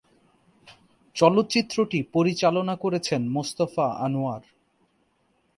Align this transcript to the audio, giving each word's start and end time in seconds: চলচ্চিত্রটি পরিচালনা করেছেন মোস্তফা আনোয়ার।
চলচ্চিত্রটি 1.15 1.99
পরিচালনা 2.13 2.75
করেছেন 2.75 3.21
মোস্তফা 3.27 3.87
আনোয়ার। 3.99 4.43